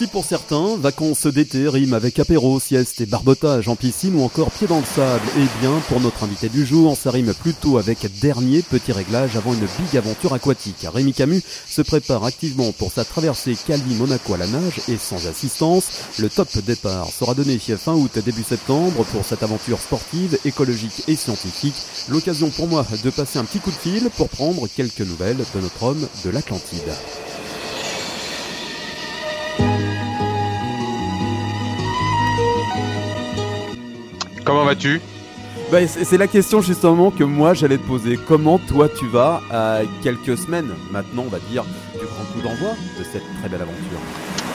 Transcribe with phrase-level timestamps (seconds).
[0.00, 4.50] Si pour certains, vacances d'été riment avec apéro, sieste et barbotage en piscine ou encore
[4.50, 8.06] pied dans le sable, eh bien pour notre invité du jour, ça rime plutôt avec
[8.18, 10.86] dernier petit réglage avant une big aventure aquatique.
[10.90, 15.90] Rémi Camus se prépare activement pour sa traversée Calvi-Monaco à la nage et sans assistance.
[16.18, 21.16] Le top départ sera donné fin août début septembre pour cette aventure sportive, écologique et
[21.16, 21.76] scientifique.
[22.08, 25.60] L'occasion pour moi de passer un petit coup de fil pour prendre quelques nouvelles de
[25.60, 26.90] notre homme de l'Atlantide.
[34.50, 35.00] Comment vas-tu?
[35.70, 38.18] Bah, C'est la question justement que moi j'allais te poser.
[38.26, 40.74] Comment toi tu vas à quelques semaines?
[40.90, 44.00] Maintenant, on va dire, du grand coup d'envoi de cette très belle aventure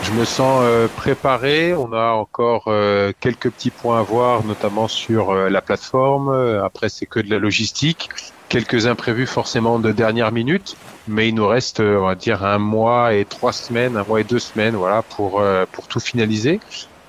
[0.04, 1.74] Je me sens euh, préparé.
[1.74, 6.30] On a encore euh, quelques petits points à voir, notamment sur euh, la plateforme.
[6.62, 8.10] Après, c'est que de la logistique.
[8.50, 10.76] Quelques imprévus forcément de dernière minute,
[11.08, 14.26] mais il nous reste, on va dire, un mois et trois semaines, un mois et
[14.26, 16.60] deux semaines, voilà, pour pour tout finaliser.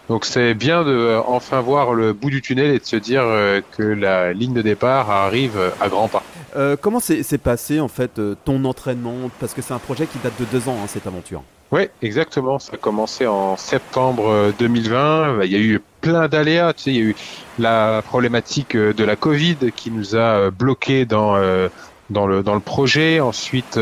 [0.08, 3.22] Donc c'est bien de euh, enfin voir le bout du tunnel et de se dire
[3.24, 6.22] euh, que la ligne de départ arrive à grands pas.
[6.54, 9.30] Euh, comment s'est passé en fait ton entraînement?
[9.40, 11.42] Parce que c'est un projet qui date de deux ans, hein, cette aventure.
[11.72, 12.60] Oui, exactement.
[12.60, 15.42] Ça a commencé en septembre 2020.
[15.42, 16.72] Il y a eu plein d'aléas.
[16.74, 17.16] Tu sais, il y a eu
[17.58, 21.36] la problématique de la Covid qui nous a bloqués dans
[22.08, 23.18] dans le dans le projet.
[23.18, 23.80] Ensuite,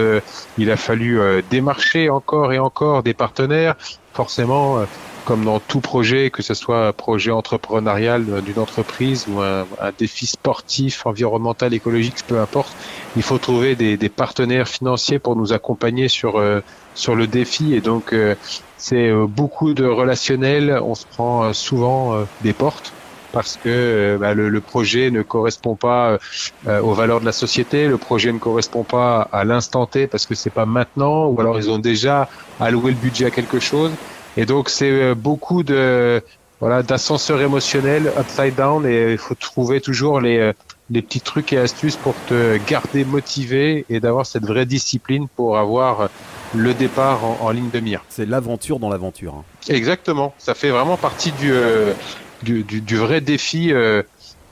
[0.57, 3.77] il a fallu démarcher encore et encore des partenaires.
[4.15, 4.87] Forcément,
[5.25, 9.67] comme dans tout projet, que ce soit un projet entrepreneurial d'une entreprise ou un,
[9.99, 12.75] défi sportif, environnemental, écologique, peu importe,
[13.17, 16.61] il faut trouver des, partenaires financiers pour nous accompagner sur euh,
[16.95, 17.75] sur le défi.
[17.75, 18.35] Et donc, euh,
[18.77, 20.79] c'est euh, beaucoup de relationnel.
[20.83, 22.93] On se prend souvent des portes
[23.33, 26.19] parce que bah, le, projet ne correspond pas
[26.67, 30.37] aux valeurs de la société, le projet ne correspond pas à l'instant T parce que
[30.37, 32.29] c'est pas maintenant, ou alors ils ont déjà
[32.61, 33.91] alloué le budget à quelque chose.
[34.37, 36.23] Et donc c'est euh, beaucoup de
[36.61, 40.53] voilà d'ascenseur émotionnel upside down et il faut trouver toujours les euh,
[40.91, 45.57] les petits trucs et astuces pour te garder motivé et d'avoir cette vraie discipline pour
[45.57, 46.11] avoir
[46.55, 48.05] le départ en, ligne de mire.
[48.11, 49.35] C'est l'aventure dans l'aventure.
[49.35, 49.45] Hein.
[49.69, 50.35] Exactement.
[50.37, 51.95] Ça fait vraiment partie du, euh,
[52.43, 53.73] du, du, vrai défi.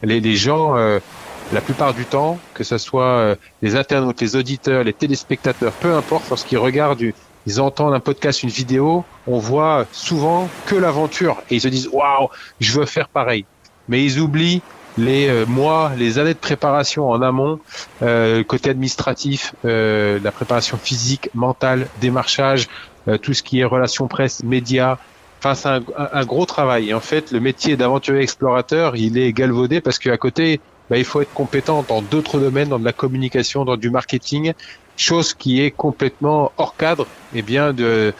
[0.03, 4.94] les, les gens, la plupart du temps, que ce soit les internautes, les auditeurs, les
[4.94, 7.12] téléspectateurs, peu importe, lorsqu'ils regardent
[7.47, 11.88] ils entendent un podcast, une vidéo, on voit souvent que l'aventure et ils se disent
[11.92, 12.28] waouh,
[12.60, 13.47] je veux faire pareil.
[13.88, 14.62] Mais ils oublient
[14.97, 17.60] les euh, mois, les années de préparation en amont,
[18.02, 22.69] euh, côté administratif, euh, la préparation physique, mentale, démarchage,
[23.08, 24.98] euh, tout ce qui est relations presse, médias.
[25.42, 26.94] Enfin, c'est un, gros travail.
[26.94, 31.20] En fait, le métier d'aventurier explorateur, il est galvaudé parce qu'à côté, bah, il faut
[31.20, 34.52] être compétent dans d'autres domaines, dans de la communication, dans du marketing,
[34.97, 38.12] chose qui est complètement hors cadre et eh bien de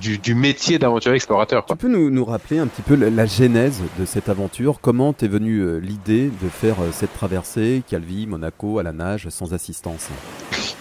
[0.00, 1.64] du, du métier d'aventurier explorateur.
[1.66, 4.80] Tu peux nous, nous, rappeler un petit peu la, genèse de cette aventure?
[4.80, 7.82] Comment t'es venue euh, l'idée de faire euh, cette traversée?
[7.88, 10.08] Calvi, Monaco, à la nage, sans assistance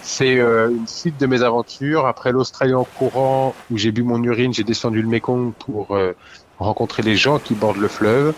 [0.02, 2.06] C'est euh, une suite de mes aventures.
[2.06, 5.98] Après l'Australie en courant, où j'ai bu mon urine, j'ai descendu le Mekong pour
[6.60, 8.34] rencontrer les gens qui bordent le fleuve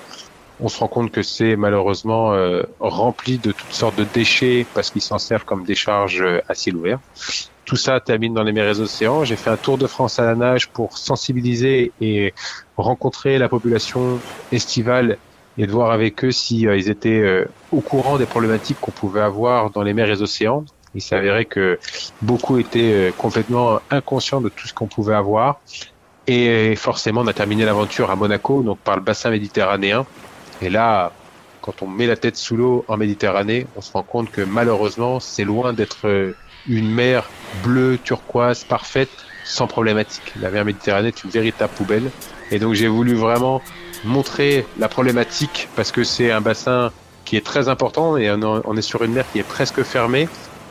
[0.60, 4.92] on se rend compte que c'est malheureusement euh, rempli de toutes sortes de déchets parce
[4.92, 7.00] qu'ils s'en servent comme décharge euh, à ciel ouvert.
[7.66, 9.24] Tout ça termine dans les mers et océans.
[9.24, 12.34] J'ai fait un tour de France à la nage pour sensibiliser et
[12.76, 14.20] rencontrer la population
[14.52, 15.18] estivale
[15.58, 19.22] et de voir avec eux si euh, ils étaient au courant des problématiques qu'on pouvait
[19.22, 20.66] avoir dans les mers et océans.
[20.96, 21.80] Il s'avérait que
[22.22, 25.62] beaucoup étaient complètement inconscients de tout ce qu'on pouvait avoir.
[26.26, 30.08] Et forcément, on a terminé l'aventure à Monaco, donc par le bassin méditerranéen,
[30.62, 31.12] et là,
[31.62, 35.20] quand on met la tête sous l'eau en Méditerranée, on se rend compte que malheureusement,
[35.20, 36.36] c'est loin d'être euh,
[36.68, 37.30] une mer
[37.64, 39.10] bleue, turquoise, parfaite,
[39.46, 40.34] sans problématique.
[40.40, 42.12] La mer Méditerranée est une véritable poubelle.
[42.52, 43.62] Et donc j'ai voulu vraiment
[44.04, 46.92] montrer la problématique parce que c'est un bassin
[47.26, 50.28] qui est très important et on est sur une mer qui est presque fermée.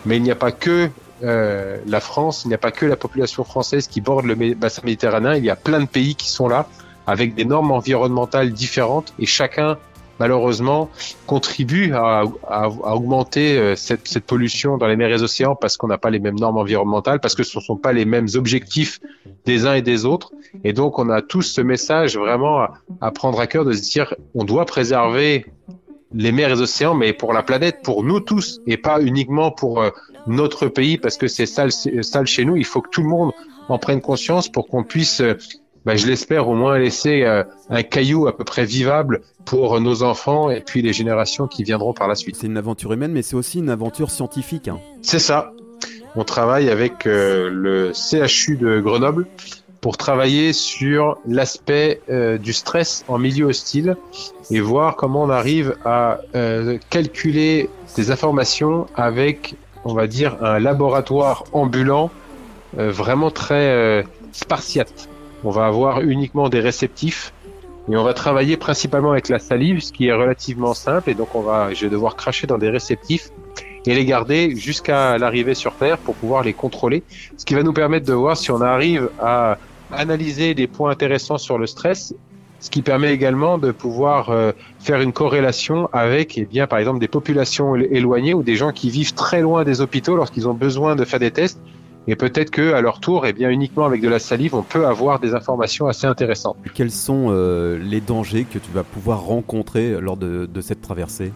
[0.06, 0.90] Mais il n'y a pas que
[1.22, 4.82] euh, la France, il n'y a pas que la population française qui borde le bassin
[4.84, 6.66] méditerranéen, il y a plein de pays qui sont là
[7.08, 9.78] avec des normes environnementales différentes et chacun
[10.20, 10.90] malheureusement
[11.26, 12.24] contribue à,
[12.94, 16.38] augmenter euh, cette, pollution dans les mers et océans parce qu'on n'a pas les mêmes
[16.38, 19.00] normes environnementales, parce que ce ne sont pas les mêmes objectifs
[19.46, 20.32] des uns et des autres.
[20.64, 22.66] Et donc on a tous ce message vraiment
[23.00, 25.46] à, prendre à cœur de se dire on doit préserver
[26.12, 29.80] les mers et océans, mais pour la planète, pour nous tous, et pas uniquement pour
[29.80, 29.90] euh,
[30.26, 32.56] notre pays, parce que c'est sale, sale chez nous.
[32.56, 33.32] Il faut que tout le monde
[33.68, 35.36] en prenne conscience pour qu'on puisse euh,
[35.88, 40.02] bah, je l'espère au moins laisser euh, un caillou à peu près vivable pour nos
[40.02, 42.36] enfants et puis les générations qui viendront par la suite.
[42.36, 44.68] C'est une aventure humaine, mais c'est aussi une aventure scientifique.
[44.68, 44.80] Hein.
[45.00, 45.50] C'est ça.
[46.14, 49.26] On travaille avec euh, le CHU de Grenoble
[49.80, 53.96] pour travailler sur l'aspect euh, du stress en milieu hostile
[54.50, 56.20] et voir comment on arrive à
[56.90, 59.54] calculer des informations avec,
[59.86, 62.10] on va dire, un laboratoire ambulant
[62.74, 65.08] vraiment très spartiate.
[65.44, 67.32] On va avoir uniquement des réceptifs
[67.90, 71.10] et on va travailler principalement avec la salive, ce qui est relativement simple.
[71.10, 73.30] Et donc, on va, je vais devoir cracher dans des réceptifs
[73.86, 77.02] et les garder jusqu'à l'arrivée sur Terre pour pouvoir les contrôler.
[77.38, 79.58] Ce qui va nous permettre de voir si on arrive à
[79.90, 82.14] analyser des points intéressants sur le stress,
[82.60, 86.98] ce qui permet également de pouvoir euh, faire une corrélation avec, eh bien, par exemple,
[86.98, 90.96] des populations éloignées ou des gens qui vivent très loin des hôpitaux lorsqu'ils ont besoin
[90.96, 91.60] de faire des tests
[92.08, 94.62] et peut-être que à leur tour, et eh bien uniquement avec de la salive, on
[94.62, 96.56] peut avoir des informations assez intéressantes.
[96.74, 101.32] Quels sont euh, les dangers que tu vas pouvoir rencontrer lors de, cette traversée?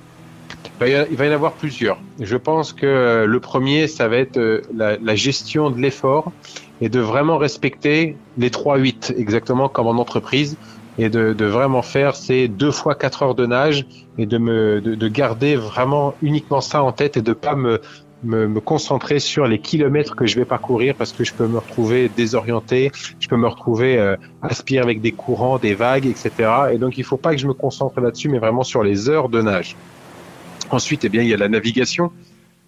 [0.81, 1.99] Ben, il va y en avoir plusieurs.
[2.19, 6.33] Je pense que euh, le premier, ça va être euh, la, gestion de l'effort
[6.81, 10.57] et de vraiment respecter les 3-8, exactement comme en entreprise,
[10.99, 13.87] et de, vraiment faire ces deux fois 4 heures de nage
[14.19, 17.81] et de me de, garder vraiment uniquement ça en tête et de pas me
[18.23, 21.59] me, me, concentrer sur les kilomètres que je vais parcourir parce que je peux me
[21.59, 22.91] retrouver désorienté,
[23.21, 26.51] je peux me retrouver euh, aspiré avec des courants, des vagues, etc.
[26.73, 29.29] Et donc il faut pas que je me concentre là-dessus, mais vraiment sur les heures
[29.29, 29.77] de nage.
[30.71, 32.11] Ensuite, eh bien, il y a la navigation.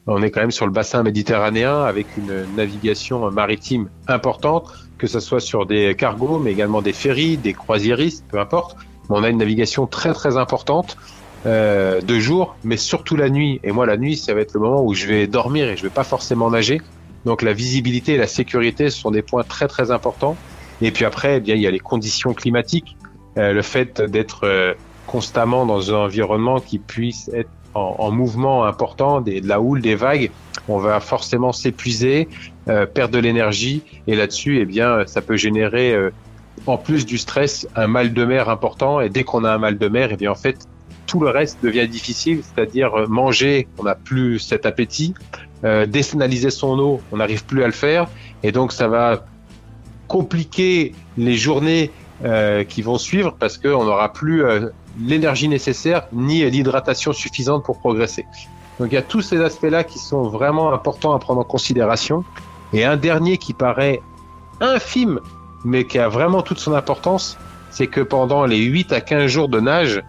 [0.07, 5.21] On est quand même sur le bassin méditerranéen avec une navigation maritime importante, que ce
[5.21, 8.77] soit sur des cargos, mais également des ferries, des croisiéristes, peu importe.
[9.09, 10.99] On a une navigation très très importante
[11.47, 13.61] euh, de jour, mais surtout la nuit.
[13.65, 15.83] Et moi, la nuit, ça va être le moment où je vais dormir et je
[15.83, 16.81] vais pas forcément nager.
[17.25, 20.37] Donc la visibilité et la sécurité sont des points très très importants.
[20.81, 22.97] Et puis après, eh bien, il y a les conditions climatiques,
[23.39, 24.75] euh, le fait d'être euh,
[25.07, 29.97] constamment dans un environnement qui puisse être en, mouvement important, des, de la houle, des
[29.97, 30.31] vagues,
[30.69, 32.29] on va forcément s'épuiser,
[32.69, 33.83] euh, perdre de l'énergie.
[34.07, 35.97] Et là-dessus, eh bien, ça peut générer
[36.67, 39.01] en plus du stress, un mal de mer important.
[39.01, 40.57] Et dès qu'on a un mal de mer, eh bien en fait,
[41.15, 45.15] tout le reste devient difficile, c'est-à-dire euh, manger, on n'a plus cet appétit,
[45.63, 45.87] euh,
[46.51, 48.09] son eau, on n'arrive plus à le faire,
[48.43, 49.25] et donc ça va
[50.09, 51.93] compliquer les journées
[52.25, 57.79] euh, qui vont suivre parce qu'on n'aura plus euh, l'énergie nécessaire ni l'hydratation suffisante pour
[57.79, 58.27] progresser.
[58.81, 62.25] Donc il y a tous ces aspects-là qui sont vraiment importants à prendre en considération.
[62.73, 64.01] Et un dernier qui paraît
[64.61, 65.21] infime,
[65.65, 67.39] mais qui a vraiment toute son importance,
[67.71, 70.03] c'est que pendant les 8 à 15 jours de nage,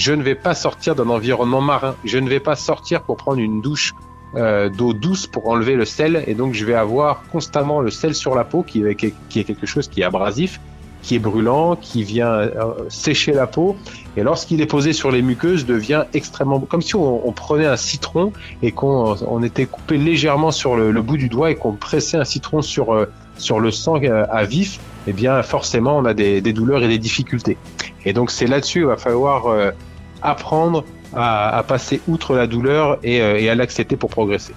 [0.00, 1.94] je ne vais pas sortir d'un environnement marin.
[2.04, 3.92] Je ne vais pas sortir pour prendre une douche
[4.34, 6.24] euh, d'eau douce pour enlever le sel.
[6.26, 9.88] Et donc, je vais avoir constamment le sel sur la peau, qui est, quelque chose
[9.88, 10.58] qui est abrasif,
[11.02, 13.76] qui est brûlant, qui vient euh, sécher la peau.
[14.16, 18.32] Et lorsqu'il est posé sur les muqueuses, devient extrêmement comme si on, prenait un citron
[18.62, 22.24] et qu'on on était coupé légèrement sur le, bout du doigt et qu'on pressait un
[22.24, 23.04] citron sur euh,
[23.36, 24.00] sur le sang
[24.30, 24.80] à vif.
[25.06, 27.56] Eh bien, forcément, on a des, douleurs et des difficultés.
[28.04, 29.72] Et donc c'est là-dessus qu'il va falloir
[30.22, 30.84] apprendre
[31.14, 34.54] à, passer outre la douleur euh, et, à l'accepter pour progresser.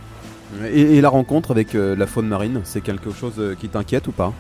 [0.71, 4.33] Et, la rencontre avec euh, la faune marine, c'est quelque chose qui t'inquiète ou pas?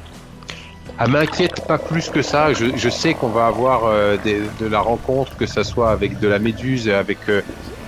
[0.99, 2.53] Elle m'inquiète pas plus que ça.
[2.53, 3.89] Je, sais qu'on va avoir
[4.23, 7.17] de la rencontre, que ce soit avec de la méduse, avec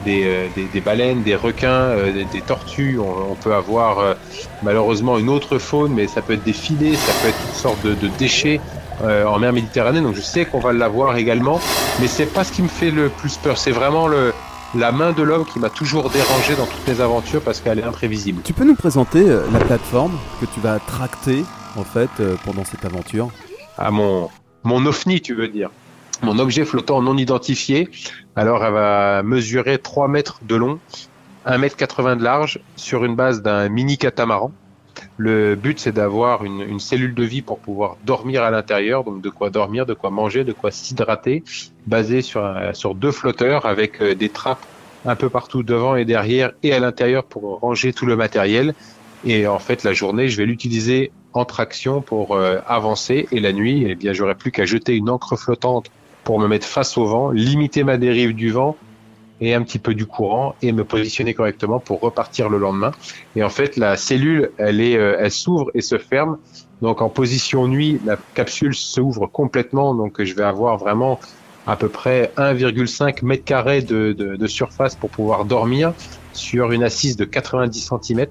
[0.06, 1.94] des, baleines, des requins,
[2.34, 2.98] des, tortues.
[2.98, 4.16] On, peut avoir
[4.64, 7.86] malheureusement une autre faune, mais ça peut être des filets, ça peut être toutes sortes
[7.86, 8.60] de, de déchets.
[9.04, 11.60] Euh, en mer Méditerranée, donc je sais qu'on va l'avoir également,
[12.00, 13.58] mais c'est pas ce qui me fait le plus peur.
[13.58, 14.34] C'est vraiment le,
[14.74, 17.84] la main de l'homme qui m'a toujours dérangé dans toutes mes aventures parce qu'elle est
[17.84, 18.42] imprévisible.
[18.44, 21.44] Tu peux nous présenter euh, la plateforme que tu vas tracter
[21.76, 23.30] en fait euh, pendant cette aventure?
[23.78, 24.30] À mon
[24.66, 25.70] mon ovni, tu veux dire
[26.24, 27.88] Mon objet flottant non identifié.
[28.36, 30.80] Alors, elle va mesurer 3 mètres de long,
[31.46, 34.52] 1 mètre 80 de large sur une base d'un mini catamaran.
[35.18, 39.30] Le but, c'est d'avoir une, cellule de vie pour pouvoir dormir à l'intérieur, donc de
[39.30, 41.44] quoi dormir, de quoi manger, de quoi s'hydrater,
[41.88, 42.44] basé sur,
[42.74, 44.66] sur deux flotteurs avec euh, des trappes
[45.06, 48.74] un peu partout devant et derrière et à l'intérieur pour ranger tout le matériel.
[49.26, 53.54] Et en fait, la journée, je vais l'utiliser en traction pour euh, avancer et la
[53.54, 55.92] nuit, eh bien, j'aurai plus qu'à jeter une encre flottante
[56.24, 58.76] pour me mettre face au vent, limiter ma dérive du vent
[59.42, 62.92] et un petit peu du courant et me positionner correctement pour repartir le lendemain.
[63.36, 66.38] Et en fait, la cellule, elle est, euh, elle s'ouvre et se ferme.
[66.82, 69.94] Donc en position nuit, la capsule s'ouvre complètement.
[69.94, 71.20] Donc je vais avoir vraiment
[71.68, 75.94] à peu près 1,5 mètre carré de, de, de, surface pour pouvoir dormir
[76.34, 78.28] sur une assise de 90 cm.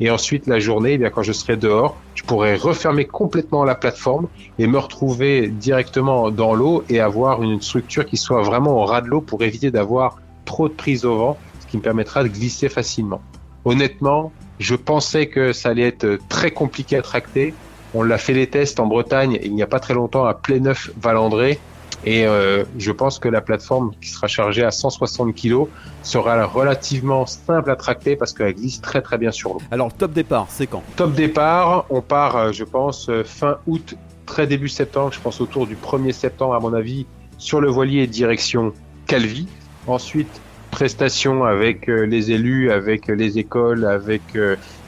[0.00, 3.74] Et ensuite, la journée, eh bien, quand je serai dehors, je pourrais refermer complètement la
[3.74, 8.84] plateforme et me retrouver directement dans l'eau et avoir une structure qui soit vraiment au
[8.84, 12.22] ras de l'eau pour éviter d'avoir trop de prise au vent, ce qui me permettra
[12.22, 13.20] de glisser facilement.
[13.66, 17.54] Honnêtement, je pensais que ça allait être très compliqué à tracter.
[17.94, 20.90] On l'a fait les tests en Bretagne il n'y a pas très longtemps à Pléneuf
[21.00, 21.58] Valandré
[22.04, 25.66] et euh, je pense que la plateforme qui sera chargée à 160 kg
[26.02, 29.62] sera relativement simple à tracter parce qu'elle glisse très très bien sur l'eau.
[29.70, 30.82] Alors, top départ, c'est quand?
[30.96, 35.40] Top départ, on part, euh, je pense, euh, fin août, très début septembre, je pense
[35.40, 38.72] autour du 1er septembre à mon avis, sur le voilier direction
[39.06, 39.48] Calvi.
[39.88, 40.40] Ensuite,
[40.70, 44.22] prestation avec les élus, avec les écoles, avec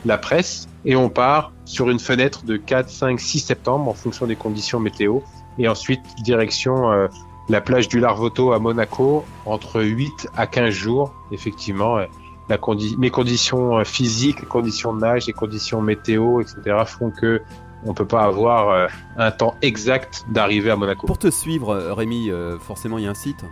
[0.05, 0.69] la presse.
[0.85, 4.81] Et on part sur une fenêtre de 4, 5, 6 septembre en fonction des conditions
[4.81, 5.21] météo
[5.59, 7.07] et ensuite direction euh,
[7.49, 11.13] la plage du Larvoto à Monaco entre 8 à 15 jours.
[11.33, 12.07] Effectivement, euh,
[12.49, 16.85] la condi mes conditions euh, physiques, les conditions de nage, les conditions météo, etc.
[16.87, 17.43] font que
[17.85, 21.07] on peut pas avoir un temps exact d'arriver à Monaco.
[21.07, 22.31] Pour te suivre, Rémi,
[22.61, 23.43] forcément il y a un site.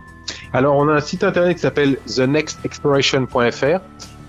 [0.53, 3.79] Alors on a un site internet qui s'appelle thenextexploration.fr.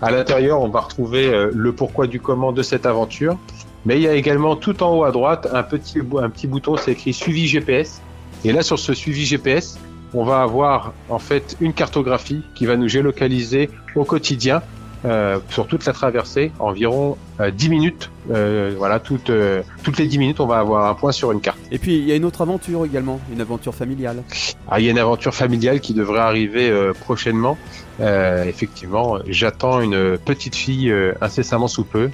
[0.03, 3.39] À l'intérieur, on va retrouver le pourquoi du comment de cette aventure.
[3.85, 6.77] Mais il y a également tout en haut à droite un petit, un petit bouton,
[6.77, 8.03] c'est écrit suivi GPS.
[8.45, 9.79] Et là, sur ce suivi GPS,
[10.15, 14.63] on va avoir en fait une cartographie qui va nous géolocaliser au quotidien
[15.05, 18.11] euh, sur toute la traversée, environ euh, 10 minutes.
[18.31, 21.41] Euh, voilà, toutes, euh, toutes les 10 minutes, on va avoir un point sur une
[21.41, 21.59] carte.
[21.71, 24.23] Et puis, il y a une autre aventure également, une aventure familiale.
[24.69, 27.57] Ah, il y a une aventure familiale qui devrait arriver euh, prochainement.
[28.01, 32.11] effectivement, j'attends une petite fille incessamment sous peu,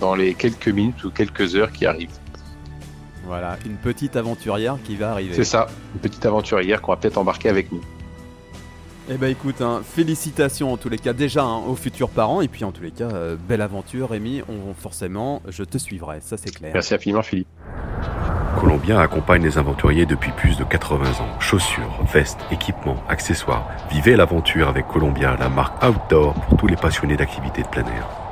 [0.00, 2.18] dans les quelques minutes ou quelques heures qui arrivent.
[3.26, 5.34] Voilà, une petite aventurière qui va arriver.
[5.34, 7.82] C'est ça, une petite aventurière qu'on va peut-être embarquer avec nous.
[9.10, 12.48] Eh ben écoute, hein, félicitations en tous les cas déjà hein, aux futurs parents et
[12.48, 16.36] puis en tous les cas, euh, belle aventure Rémi, on, forcément je te suivrai, ça
[16.36, 16.72] c'est clair.
[16.74, 17.48] Merci infiniment Philippe.
[18.60, 21.40] Columbia accompagne les aventuriers depuis plus de 80 ans.
[21.40, 23.66] Chaussures, vestes, équipements, accessoires.
[23.90, 28.27] Vivez l'aventure avec Columbia, la marque outdoor pour tous les passionnés d'activités de plein air.